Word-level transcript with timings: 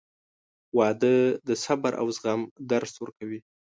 •واده 0.77 1.15
د 1.47 1.49
صبر 1.63 1.91
او 2.01 2.07
زغم 2.17 2.41
درس 2.71 2.93
ورکوي. 3.03 3.39